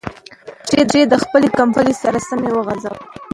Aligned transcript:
پښې 0.71 1.01
د 1.11 1.13
خپلې 1.23 1.47
کمپلې 1.59 1.93
سره 2.03 2.19
سمې 2.29 2.51
وغځوئ. 2.53 3.01